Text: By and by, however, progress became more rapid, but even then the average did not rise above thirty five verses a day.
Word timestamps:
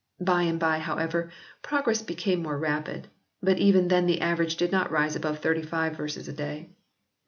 By 0.19 0.41
and 0.41 0.59
by, 0.59 0.79
however, 0.79 1.29
progress 1.61 2.01
became 2.01 2.41
more 2.41 2.57
rapid, 2.57 3.07
but 3.43 3.59
even 3.59 3.87
then 3.89 4.07
the 4.07 4.19
average 4.21 4.55
did 4.55 4.71
not 4.71 4.89
rise 4.89 5.15
above 5.15 5.37
thirty 5.37 5.61
five 5.61 5.95
verses 5.95 6.27
a 6.27 6.33
day. 6.33 6.69